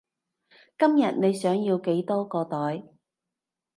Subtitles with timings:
[0.79, 2.81] 今日你想要幾多個袋？